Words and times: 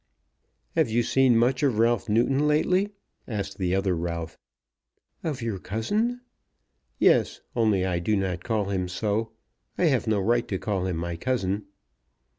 "Have 0.75 0.89
you 0.89 1.03
seen 1.03 1.37
much 1.37 1.61
of 1.61 1.77
Ralph 1.77 2.09
Newton 2.09 2.47
lately?" 2.47 2.89
asked 3.27 3.59
the 3.59 3.75
other 3.75 3.95
Ralph. 3.95 4.35
"Of 5.23 5.43
your 5.43 5.59
cousin?" 5.59 6.21
"Yes; 6.97 7.41
only 7.55 7.85
I 7.85 7.99
do 7.99 8.15
not 8.15 8.43
call 8.43 8.71
him 8.71 8.87
so. 8.87 9.33
I 9.77 9.85
have 9.85 10.07
no 10.07 10.19
right 10.19 10.47
to 10.47 10.57
call 10.57 10.87
him 10.87 10.97
my 10.97 11.17
cousin." 11.17 11.67